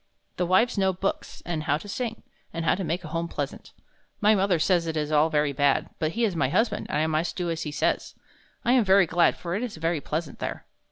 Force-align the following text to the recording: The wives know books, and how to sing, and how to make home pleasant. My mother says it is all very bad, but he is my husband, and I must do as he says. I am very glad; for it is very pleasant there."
The 0.37 0.47
wives 0.47 0.79
know 0.79 0.93
books, 0.93 1.43
and 1.45 1.65
how 1.65 1.77
to 1.77 1.87
sing, 1.87 2.23
and 2.51 2.65
how 2.65 2.73
to 2.73 2.83
make 2.83 3.03
home 3.03 3.27
pleasant. 3.27 3.71
My 4.19 4.33
mother 4.33 4.57
says 4.57 4.87
it 4.87 4.97
is 4.97 5.11
all 5.11 5.29
very 5.29 5.53
bad, 5.53 5.91
but 5.99 6.13
he 6.13 6.23
is 6.23 6.35
my 6.35 6.49
husband, 6.49 6.87
and 6.89 6.97
I 6.97 7.05
must 7.05 7.35
do 7.35 7.51
as 7.51 7.61
he 7.61 7.71
says. 7.71 8.15
I 8.65 8.71
am 8.71 8.83
very 8.83 9.05
glad; 9.05 9.37
for 9.37 9.53
it 9.53 9.61
is 9.61 9.77
very 9.77 10.01
pleasant 10.01 10.39
there." 10.39 10.65